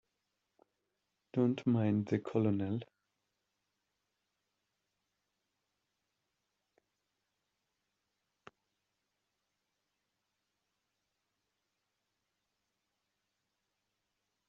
Don't 1.33 1.67
mind 1.67 2.07
the 2.07 2.17
Colonel. 2.17 2.79